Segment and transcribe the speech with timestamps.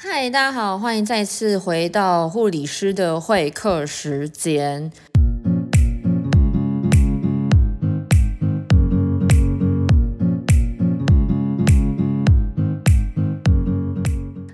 [0.00, 4.92] 嗨，大家好，欢迎再次回到护理师的会客时间。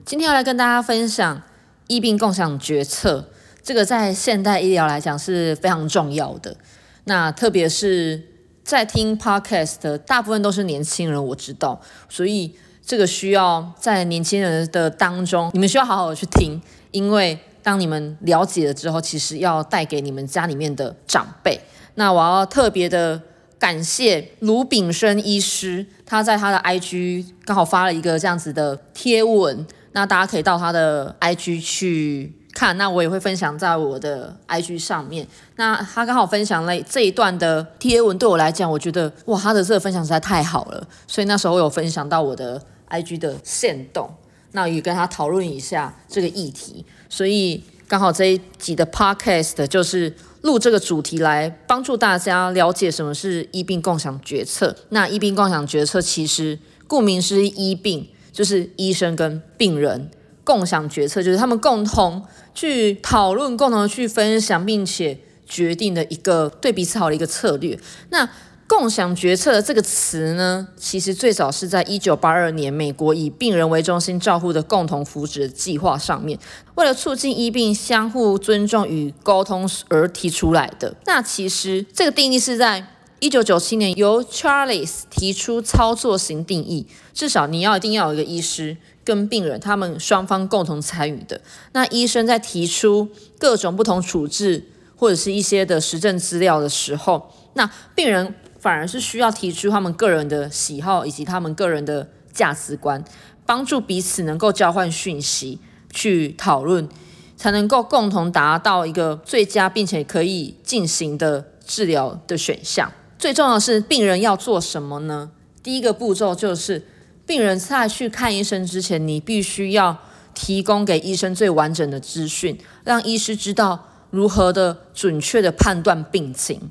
[0.06, 1.42] 今天要来跟大家分享
[1.88, 3.28] 医病共享决策，
[3.62, 6.56] 这个在现代医疗来讲是非常重要的。
[7.04, 8.26] 那特别是
[8.64, 12.56] 在听 podcast 的大部分都是年轻人，我知道，所以。
[12.86, 16.60] 这个需要在年轻人的当中，你们需要好好的去听，
[16.90, 21.58] 因为当你们了解了之后，其实要带给你们家里面的长辈。
[21.94, 23.22] 那我要特别的
[23.58, 35.26] 感谢卢炳生医师，他在他的 IG 刚好发了一个这样子的贴文，那大家可以到他的 IG 去看，那我也会分享在我的 IG 上面。
[35.56, 42.60] 那他刚好分享了这一段的贴文，对我来讲，我觉得哇，他的这个分享实在太好了，所以那时候有分享到我的。
[42.94, 44.14] I G 的线动，
[44.52, 54.76] 那也跟他讨论一下这个议题，所以刚好这一集的 Podcast 就是录这个主题来帮助大家了解什么是医病共享决策。
[54.90, 60.08] 那医病共享决策其实顾名思义，医病就是医生跟病人
[60.44, 62.22] 共享决策，就是他们共同
[62.54, 67.78] 去讨论、共同去分享，并且决定的一个对彼此好的一个策略。
[68.10, 68.28] 那
[68.66, 76.38] 共享决策的这个词呢，其实最早是在一九八二年，美国以病人为中心照护的共同福祉计划上面，
[76.74, 80.96] 为了促进医病相互尊重与沟通而提出来的。
[81.04, 82.86] 那其实这个定义是在
[83.20, 91.40] 一九九七年由 Charles 提出操作型定义，至少你要一定要有一个医师跟病人，他们双方共同参与的。
[91.72, 98.34] 那医生在提出各种不同处置或者是一些的实证资料的时候，那病人。
[98.64, 103.04] 反而是需要提出他们个人的喜好以及他们个人的价值观，
[103.44, 105.60] 帮助彼此能够交换讯息，
[105.92, 106.88] 去讨论，
[107.36, 112.90] 才能够共同达到一个最佳并且可以进行的治疗的选项。
[113.18, 115.30] 最重要的是，病人要做什么呢？
[115.62, 116.86] 第一个步骤就是，
[117.26, 119.98] 病人在去看医生之前，你必须要
[120.32, 126.70] 提供给医生最完整的资讯，让医师知道如何的准确的判断病情，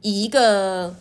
[0.00, 0.94] 以一个。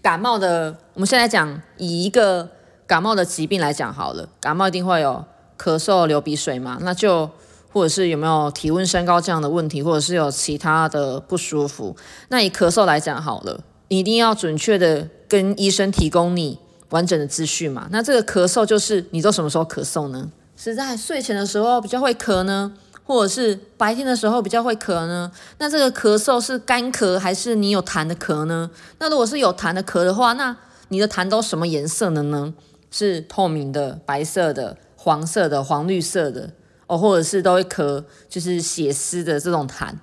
[0.00, 2.48] 感冒的，我们现在讲以一个
[2.86, 5.24] 感冒的疾病来讲好了，感冒一定会有
[5.58, 7.28] 咳嗽、流鼻水嘛，那就
[7.72, 11.96] 或者是有没有体温升高这样的问题，或者是有其他的不舒服。
[12.28, 16.58] 那以咳嗽来讲好了，你一定要准确的跟医生提供你
[16.90, 17.88] 完整的资讯嘛。
[17.90, 20.30] 那这个咳嗽就是你都什么时候咳嗽呢？
[20.56, 22.72] 是在睡前的时候比较会咳呢？
[23.04, 25.30] 或者是白天的时候比较会咳呢？
[25.58, 28.70] 那这个咳嗽是干咳还是你有痰的咳呢？
[28.98, 30.56] 那如果是有痰的咳的话，那
[30.88, 32.54] 你的痰都什么颜色的呢？
[32.90, 36.52] 是透明的、白色的、黄色的、黄绿色的
[36.86, 39.94] 哦，或者是都会咳，就是血丝的这种痰，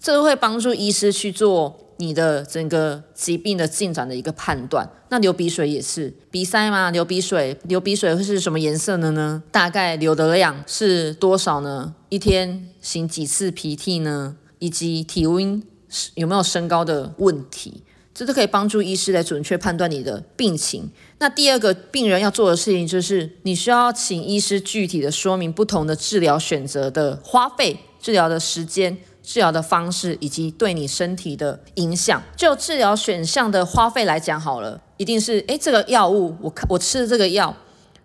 [0.00, 1.87] 这会帮助医师去做。
[1.98, 6.90] 你的整个疾病的进展的一个判断，那流鼻水也是鼻塞吗？
[6.90, 9.42] 流鼻水，流鼻水会是什么颜色的呢？
[9.50, 11.94] 大概流的量是多少呢？
[12.08, 14.36] 一天擤几次鼻涕呢？
[14.60, 15.62] 以及体温
[16.14, 17.82] 有没有升高的问题？
[18.14, 20.90] 这都可以帮助医师来准确判断你的病情。
[21.18, 28.98] 那第二个病人要做的事情就是，你需要请医师具体的说明不同的治疗选择的花费、治疗的时间。
[29.28, 37.54] 治疗的方式以及对你身体的影响，就治疗选项的花费来讲好了，一定是诶，这个药物我看我吃的这个药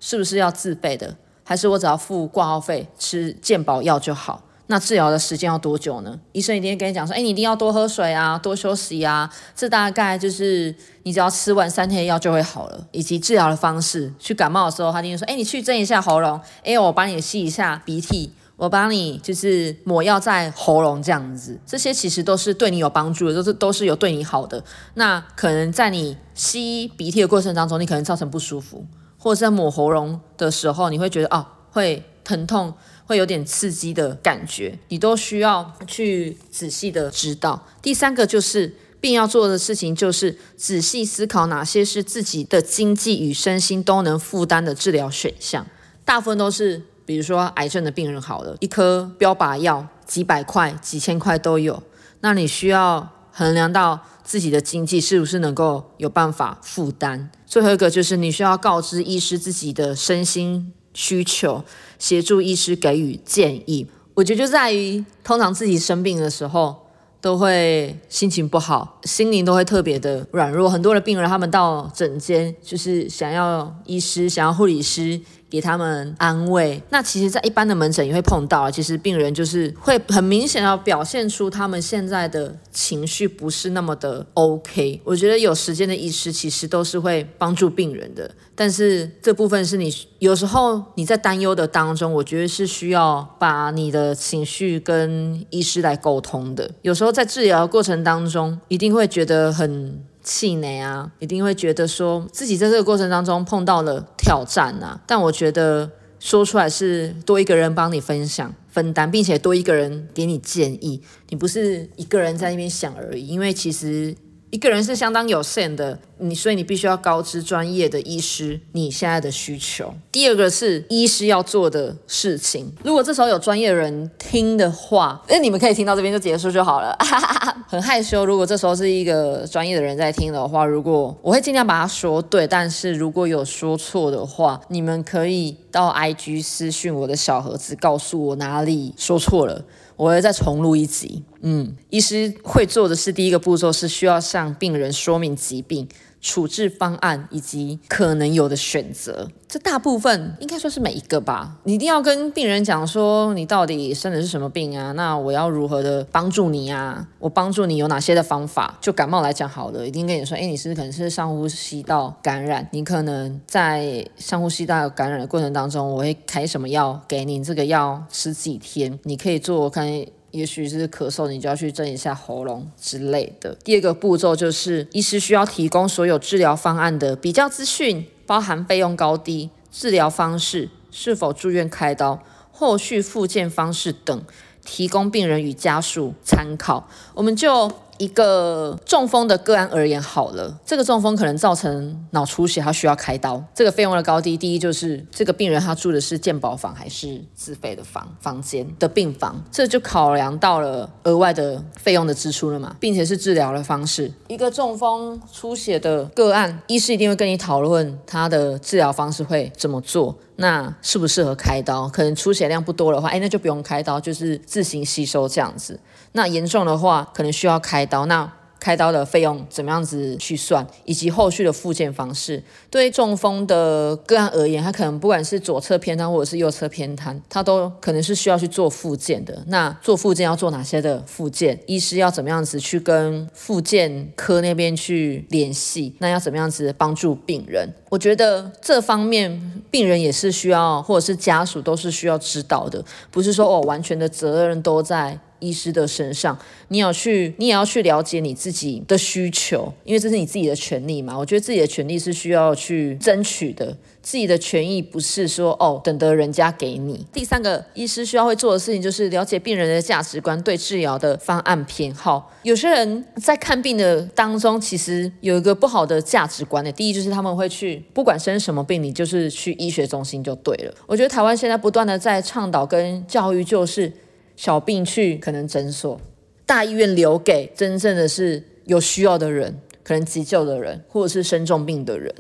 [0.02, 4.44] 是不是要自费的，还是我只要付挂号费吃健保药就好？
[4.68, 6.20] 那治疗的时间要多久呢？
[6.34, 12.86] 医生一定跟你讲说，诶，你一定要多喝水啊，多休息啊，这大概就是你只要吃完三天药就会好了。
[12.92, 18.34] 以及治疗的方式，去感冒的时候，他一定说，诶，你去蒸一下喉咙，诶，我帮你吸一下鼻涕。
[18.64, 24.64] 我帮你就是抹药在喉咙这样子，这些其实都是对你有帮助的，都是都是有对你好的。
[24.94, 28.86] 那可能在你吸鼻涕的过程当中，你可能造成不舒服，
[29.18, 32.74] 或者在抹喉咙的时候，你会觉得哦会疼痛，
[33.06, 37.68] 会有点刺激的感觉，你都需要去仔细的知道。
[37.82, 45.68] 第三个就是病要做的事情，就是仔细思考哪些是自己的经济与身心都能负担的治疗选项，
[46.06, 46.84] 大部分都是。
[47.06, 51.84] 比如说癌症的病人好了，一颗标靶药几百块、几千块都有，
[52.22, 57.30] 那你需要衡量到自己的经济是不是能够有办法负担。
[57.46, 61.64] 最后一个就是你需要告知医师自己的身心需求，
[62.00, 63.88] 协助医师给予建议。
[64.14, 66.88] 我觉得就在于通常自己生病的时候
[67.20, 70.70] 都会心情不好，心灵都会特别的软弱。
[70.70, 75.20] 很多的病人他们到诊间就是想要医师、想要护理师。
[75.54, 76.82] 给他们安慰。
[76.90, 85.00] 那其实，在一般的门诊也会碰到，其实病人就是会很明显要表现出他们现在的情绪不是那么的 OK。
[85.04, 96.72] 我觉得有时间的医师其实都是会帮助病人的，但是这部分是你有时候你在担忧的当中，我觉得是需要把你的情绪跟医师来沟通的。
[96.82, 100.04] 有时候在治疗过程当中，一定会觉得很。
[100.24, 105.00] 气馁啊，一定会觉得说自己在这个过程当中碰到了挑战啊。
[105.06, 113.28] 但我觉得说出来是多一个人帮你分享、分担，并且多一个人给你建议，你不是一个人在那边想而已。
[113.28, 114.16] 因为其实。
[114.54, 119.92] 一个人是相当有限的，你所以你必须要告知专业的医师你现在的需求。
[120.12, 122.72] 第二个是医师要做的事情。
[122.84, 126.96] 如果这时候有专业人听的话，那你们可以听到这边就结束就好了。
[127.68, 139.64] 很害羞，如果这时候是一个专业的人在听的话，如果我会尽量把它说对，但是如果有说错的话，你们可以到 IG 私讯我的小盒子，告诉我哪里说错了。
[139.96, 141.24] 我会再重录一集。
[141.42, 145.88] 嗯，医师会做的是第一个步骤是需要向病人说明疾病、
[146.24, 149.30] 处置方案以及可能有的选择。
[149.48, 151.60] 这大部分应该说是每一个吧。
[151.66, 154.92] 你一定要跟病人讲说你到底生的是什么病啊？
[154.94, 157.08] 那我要如何的帮助你啊？
[157.20, 158.76] 我帮助你有哪些的方法？
[158.82, 167.44] 就感冒来讲好了，一定跟你说，哎，你是可能是上呼吸道感染，你可能在上呼吸道感染的过程当中，我会开什么药给你？
[167.44, 168.98] 这个药吃几天？
[169.04, 170.08] 你可以做开。
[170.34, 173.56] 也许是咳嗽，你就要去震一下喉咙之类的。
[173.64, 182.22] 第二个步骤就是，医师需要提供所有治疗方案的比较资讯，包含费用高低、治疗方式、是否住院开刀、
[182.52, 184.24] 后续复健方式等，
[184.66, 186.90] 提供病人与家属参考。
[187.14, 187.72] 我们就。
[187.98, 193.44] 一个中风的个案而言，好了，这个中风可能造成脑出血，他需要开刀。
[193.54, 204.12] 这个费用的高低，第一就是这个病人他住的是健保房还是自费的房房间的病房，这就考量到了额外的费用的支出了嘛，并且是治疗的方式。
[204.28, 210.18] 一个中风出血的个案，医师一定会跟你讨论他的治疗方式会怎么做。
[210.36, 211.88] 那适不适合开刀？
[211.88, 215.80] 可能出血量不多的话，哎，那就不用开刀，就是自行吸收这样子。
[216.14, 218.06] 那严重的话，可能需要开开刀。
[218.06, 222.42] 那开刀的费用怎么样子去算，以及后续的复健方式。
[222.70, 229.44] 对于中风的个案而言，他可能不管是左侧偏瘫或者是右侧偏瘫，他都可能是需要去做复健的。
[229.48, 231.60] 那做复健要做哪些的复健？
[231.68, 235.94] 医师要怎么样子去跟复健科那边去联系？
[236.00, 237.68] 那要怎么样子帮助病人？
[237.90, 245.20] 我觉得这方面病人也是需要，或者是家属都是需要知道的，不是说哦完全的责任都在。
[245.44, 246.38] 医师的身上，
[246.70, 251.18] 你要去，你也要去了解你自己的需求，因为这是你自己的权利嘛。
[251.18, 257.06] 我觉得自己的权利是需要去争取的，自己的权益不是说哦等得人家给你。
[257.12, 262.32] 第三个，医师需要会做的事情就是了解病人的价值观，对治疗的方案偏好。
[262.44, 266.72] 有些人在看病的当中，其实有一个不好的价值观的。
[266.72, 270.74] 第一就是他们会去，不管生什么病，你就是去医学中心就对了。
[270.86, 273.92] 我觉得台湾现在不断的在倡导跟教育，就是。
[274.36, 276.00] 小病去可能诊所，
[276.46, 282.14] 大医院留给真正的是有需要的人，可能急救的人，或者是生重病的人。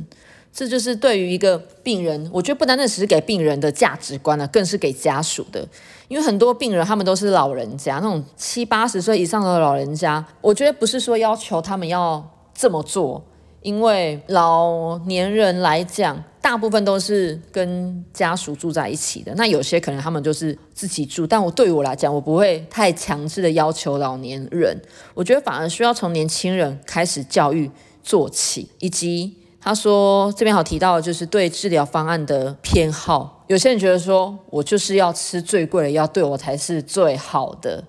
[0.51, 5.67] 这就是对于一个病人，我觉得不单单只是给病人的价值观呢，更是给家属的。
[6.07, 12.23] 因为很多病人他们都是老人家，那种七八十岁以上的老人家，我觉得不是说要求他们要
[12.53, 13.25] 这么做，
[13.63, 16.23] 因为老年人来讲。
[16.43, 24.77] 大部分都是跟家属住在一起的，那有些可能他们就是自己住，但我对于我来讲，我不会太强制的要求老年人，
[25.13, 27.71] 我觉得反而需要从年轻人开始教育
[28.03, 37.81] 做起，以及他说这边好提到就是对治疗方案的偏好，有些人觉得说我就是要吃最贵的药，对我才是最好的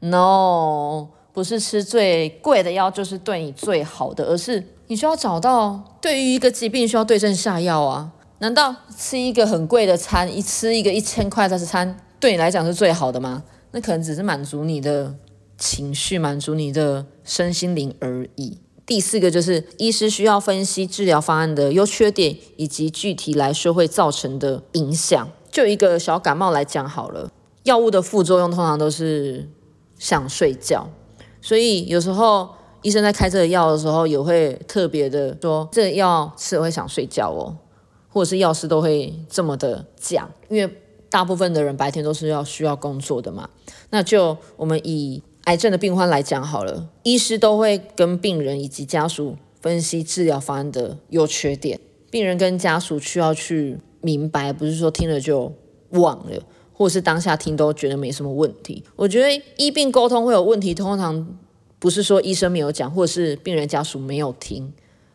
[0.00, 4.64] ，no，不是吃最贵的药就是对你最好的，而是。
[4.88, 8.12] 你需要找到对于一个疾病需要对症下药啊？
[8.38, 13.42] 难道吃一个很贵的餐，一吃一个一千块的餐，对你来讲是最好的吗？
[13.72, 15.14] 那可能只是满足你的
[15.58, 18.58] 情绪，满足你的身心灵而已。
[18.86, 25.28] 第四个就是医师需要分析治疗方案的优缺点，以及具体来说会造成的影响。
[25.50, 27.30] 就一个小感冒来讲好了，
[27.64, 29.50] 药物的副作用通常都是
[29.98, 30.88] 想睡觉，
[31.42, 32.56] 所以有时候。
[32.82, 37.56] 医生在开这个药的时候，也会特别的说，这个药吃了会想睡觉哦，
[38.08, 40.72] 或者是药师都会这么的讲，因为
[41.10, 43.48] 大部分的人白天都是要需要工作的嘛。
[43.90, 51.80] 那就我们以癌症的病患来讲好了，医师都会跟病人以及家属分析治疗方案的优缺点，
[52.10, 55.52] 病人跟家属需要去明白，不是说听了就
[55.90, 56.42] 忘了，
[56.72, 58.84] 或是当下听都觉得没什么问题。
[58.94, 61.26] 我觉得医病沟通会有问题，通常
[61.78, 64.72] 不是说医生没有讲，或者是病人家属没有听，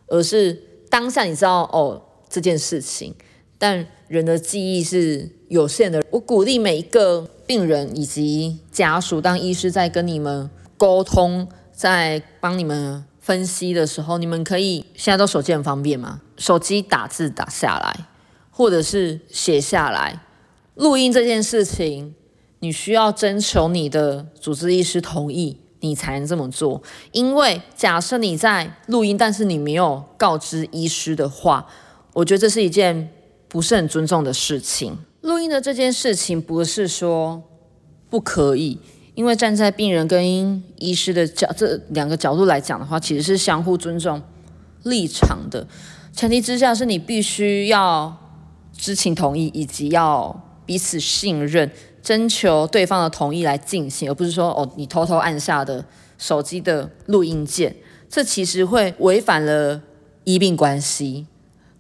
[0.08, 3.14] 而是当下你知道哦这件事情，
[3.58, 6.04] 但人的记忆是有限的。
[6.12, 13.06] 我鼓励每一个病人以及家属，当医师在跟你们沟通，在帮你们。
[13.24, 16.20] 分析的时候，你们可以现在都手机很方便嘛？
[16.36, 18.08] 手机打字打下来，
[18.52, 20.26] 或者是写下来。
[20.76, 22.14] 录音这件事情，
[22.60, 26.82] 你需要征求你的主治医师同意，你才能这么做。
[27.12, 31.68] 因为假设你在录音，但是你没有告知医师的话，
[32.14, 33.10] 我觉得这是一件
[33.48, 34.98] 不是很尊重的事情。
[35.22, 37.44] 录音的这件事情不是说
[38.10, 38.80] 不可以。
[39.16, 44.20] 因为站在病人跟医师的角这两个角度来讲的话，其实是相互尊重
[44.82, 45.68] 立场的
[46.12, 48.18] 前提之下，是你必须要
[48.76, 51.72] 知情同意，以及要彼此信任，
[52.04, 55.84] 征求对方的同意来进行，而不是说哦你偷偷按下的
[56.18, 57.74] 手机的录音键，
[58.10, 59.82] 这其实会违反了
[60.26, 61.26] 医病关系。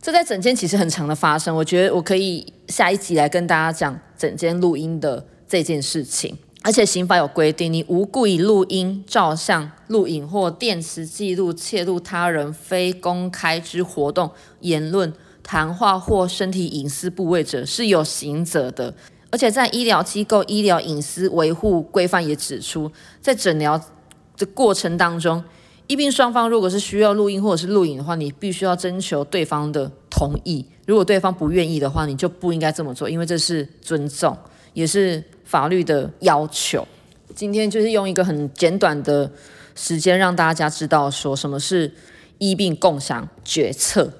[0.01, 6.37] 这在整间其实很长的发生，我觉得我可以下一集来跟大家讲整间录音的这件事情。
[6.65, 15.11] 而且刑法有规定，你无故以录音、照相、录影或电磁记录窃录他人非公开之活动、言论、
[15.43, 18.93] 谈话或身体隐私部位者，是有刑责的。
[19.33, 23.81] 而且在医疗机构医疗隐私维护规范也指出，在诊疗
[24.37, 25.43] 的过程当中，
[25.87, 30.63] 医病双方如果是需要录音或者是录影的话，你必须要征求对方的同意。
[30.85, 34.37] 如果对方不愿意的话，你就不应该这么做，因为这是尊重，
[34.73, 35.23] 也是。
[35.43, 36.87] 法律的要求，
[37.35, 39.31] 今天就是用一个很简短的
[39.75, 41.93] 时间让大家知道说什么是
[42.39, 44.11] 医病共享决策，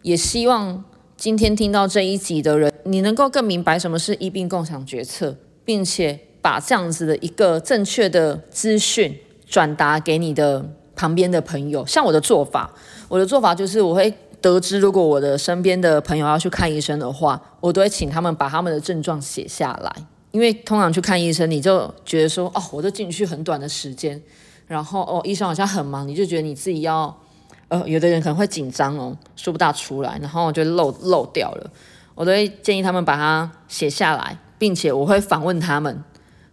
[0.00, 0.82] 也希望
[1.14, 9.14] 今天听到这一集的人，你能够更明白什么是医病共享决策，并且把这样子的一个正确的资讯
[9.46, 10.64] 转达给你的
[10.96, 11.84] 旁边的朋友。
[11.84, 12.72] 像我的做法，
[13.08, 19.92] 我的做法就是我会得知，如果我的身边的朋友要去看医生的话，我都会请他们把他们的症状写下来。
[20.30, 24.20] 因为通常去看医生，你就觉得说，哦，我都进去很短的时间，
[24.66, 27.14] 然后哦，医生好像很忙，你就觉得你自己要，
[27.68, 31.70] 呃，有的人可能会紧张哦，说不大出来，然后就漏漏掉了。
[32.18, 36.02] 我都会建议他们把它写下来，并且我会访问他们，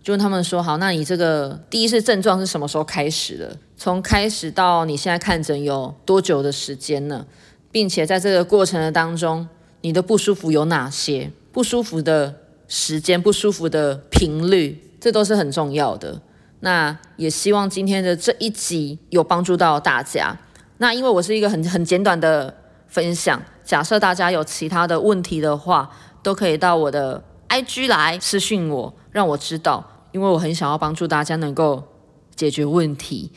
[0.03, 3.57] 就问他们说，好，那你这个第一次症状是什么时候开始的？
[3.75, 7.25] 从开始到你现在看诊有多久的时间呢？
[7.71, 9.49] 并且在这个过程的当中，
[9.81, 11.31] 你的不舒服有哪些？
[11.51, 12.35] 不舒服的。
[12.67, 16.19] 时间不舒服的频率，这都是很重要的。
[16.61, 20.35] 那也希望今天的这一集有帮助到大家。
[20.79, 22.51] 那因为我是一个很很简短的
[22.87, 25.89] 分享，假设大家有其他的问题的话，
[26.21, 29.83] 都可以到我的 IG 来私信我，让我知道。
[30.11, 31.83] 因为我很想要帮助大家能够
[32.35, 33.31] 解决问题，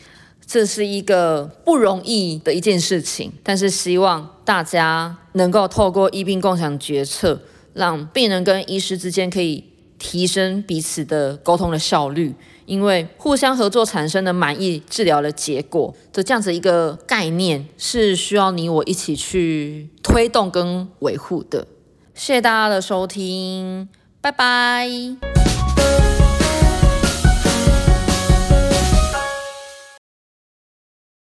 [0.47, 3.32] 这是一个不容易的一件事情。
[3.42, 7.40] 但是希望大家能够透过医病共享决策。
[7.75, 9.62] 让病人跟医师之间可以
[9.99, 12.35] 提升彼此的沟通的效率，
[12.67, 21.67] 因为互相合作产生的满意治疗的结果的这样子一个概念，是需要你我一起去推动跟维护的。
[22.14, 23.88] 谢谢大家的收听，
[24.21, 25.38] 拜拜。